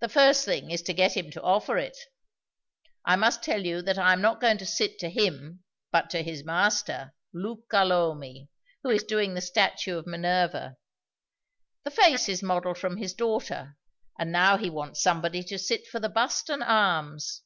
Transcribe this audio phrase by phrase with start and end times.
[0.00, 1.98] "The first thing is to get him to offer it.
[3.04, 6.22] I must tell you that I am not going to sit to him, but to
[6.22, 8.48] his master, Luca Lomi,
[8.82, 10.78] who is doing the statue of Minerva.
[11.84, 13.76] The face is modeled from his daughter;
[14.18, 17.42] and now he wants somebody to sit for the bust and arms.